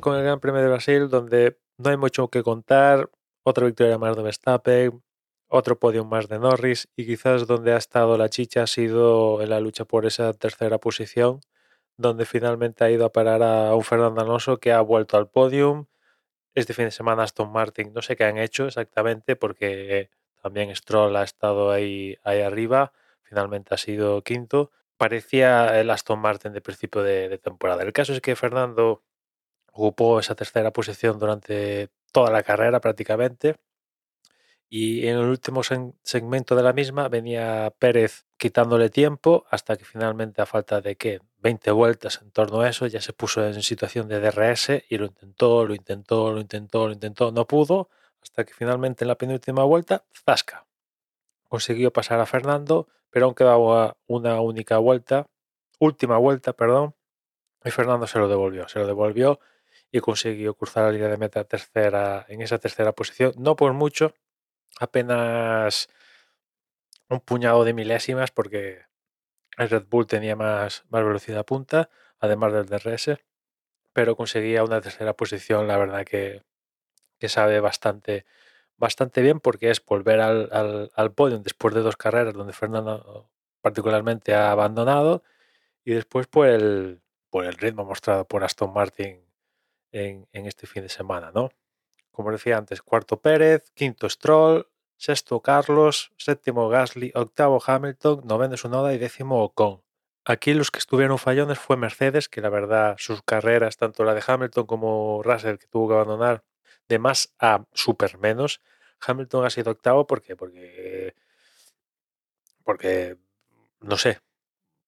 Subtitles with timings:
[0.00, 3.10] con el Gran Premio de Brasil, donde no hay mucho que contar.
[3.44, 5.02] Otra victoria más de Verstappen,
[5.48, 9.50] otro podio más de Norris y quizás donde ha estado la chicha ha sido en
[9.50, 11.40] la lucha por esa tercera posición,
[11.98, 15.84] donde finalmente ha ido a parar a un Fernando Alonso que ha vuelto al podium.
[16.54, 20.08] Este fin de semana Aston Martin no sé qué han hecho exactamente porque
[20.42, 24.70] también Stroll ha estado ahí, ahí arriba, finalmente ha sido quinto.
[24.96, 27.82] Parecía el Aston Martin de principio de temporada.
[27.82, 29.02] El caso es que Fernando
[29.76, 33.56] ocupó esa tercera posición durante toda la carrera prácticamente
[34.68, 35.62] y en el último
[36.02, 41.20] segmento de la misma venía Pérez quitándole tiempo hasta que finalmente a falta de que
[41.38, 45.06] 20 vueltas en torno a eso ya se puso en situación de DRS y lo
[45.06, 49.62] intentó, lo intentó, lo intentó, lo intentó, no pudo hasta que finalmente en la penúltima
[49.62, 50.66] vuelta, zasca.
[51.48, 55.28] Consiguió pasar a Fernando, pero aún quedaba una única vuelta,
[55.78, 56.96] última vuelta, perdón,
[57.64, 59.38] y Fernando se lo devolvió, se lo devolvió
[59.90, 64.14] y consiguió cruzar la línea de meta tercera en esa tercera posición, no por mucho,
[64.80, 65.88] apenas
[67.08, 68.82] un puñado de milésimas porque
[69.58, 73.18] el Red Bull tenía más, más velocidad punta, además del DRS,
[73.92, 76.42] pero conseguía una tercera posición, la verdad que,
[77.18, 78.26] que sabe bastante,
[78.76, 83.30] bastante bien porque es volver al, al, al podio después de dos carreras donde Fernando
[83.62, 85.22] particularmente ha abandonado
[85.84, 87.00] y después por el,
[87.30, 89.25] por el ritmo mostrado por Aston Martin
[89.96, 91.50] en, este fin de semana, ¿no?
[92.10, 94.66] como decía antes, cuarto Pérez, quinto Stroll,
[94.96, 99.82] sexto Carlos, séptimo Gasly, octavo Hamilton, noveno Sunoda y décimo Ocon.
[100.24, 104.24] Aquí los que estuvieron fallones fue Mercedes, que la verdad sus carreras, tanto la de
[104.26, 106.42] Hamilton como Russell, que tuvo que abandonar,
[106.88, 108.62] de más a super menos.
[109.06, 111.14] Hamilton ha sido octavo porque, porque,
[112.64, 113.18] porque,
[113.80, 114.20] no sé,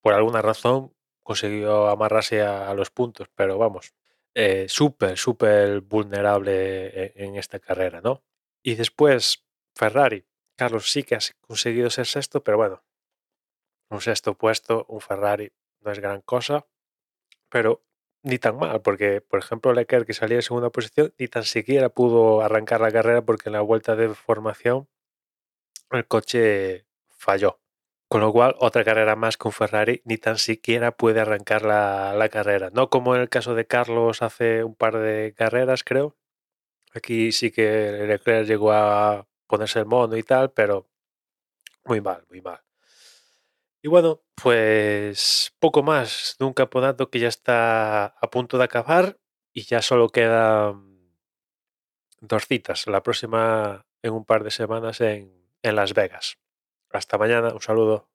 [0.00, 0.92] por alguna razón
[1.22, 3.94] consiguió amarrarse a los puntos, pero vamos,
[4.34, 8.22] eh, súper, súper vulnerable e, en, esta carrera, ¿no?
[8.62, 9.44] Y después,
[9.74, 10.24] Ferrari.
[10.56, 12.84] Carlos sí que ha conseguido ser sexto, pero bueno,
[13.90, 16.66] un sexto puesto, un Ferrari no es gran cosa,
[17.48, 17.84] pero
[18.22, 21.88] ni tan mal, porque por ejemplo Leclerc que salía en segunda posición ni tan siquiera
[21.88, 24.88] pudo arrancar la carrera porque en la vuelta de formación
[25.90, 27.61] el coche falló.
[28.12, 32.68] Con lo cual, otra carrera más con Ferrari ni tan siquiera puede arrancar la, carrera.
[32.68, 36.14] No como en el caso de Carlos hace un par de carreras, creo.
[36.92, 40.90] Aquí sí que Leclerc llegó a ponerse el mono y tal, pero
[41.86, 42.60] muy mal, muy mal.
[43.80, 49.18] Y bueno, pues poco más de un campeonato que ya está a punto de acabar
[49.54, 51.16] y ya solo quedan
[52.20, 52.86] dos citas.
[52.88, 56.41] La próxima en un par de semanas en, en Las Vegas.
[56.92, 58.11] Hasta mañana, un saludo.